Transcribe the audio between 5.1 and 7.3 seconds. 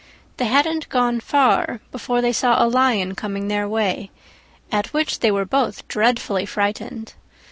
they were both dreadfully frightened.